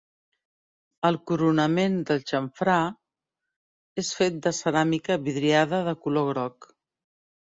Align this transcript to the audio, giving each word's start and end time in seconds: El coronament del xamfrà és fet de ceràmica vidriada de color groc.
El 1.09 1.17
coronament 1.31 1.97
del 2.11 2.23
xamfrà 2.31 2.77
és 4.03 4.09
fet 4.21 4.39
de 4.47 4.53
ceràmica 4.63 5.19
vidriada 5.27 5.83
de 5.89 5.93
color 6.07 6.29
groc. 6.31 6.69